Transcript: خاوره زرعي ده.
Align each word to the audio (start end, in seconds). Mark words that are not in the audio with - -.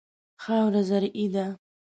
خاوره 0.43 0.81
زرعي 0.89 1.27
ده. 1.33 1.45